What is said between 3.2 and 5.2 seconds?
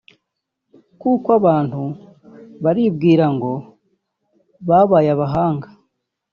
ngo babaye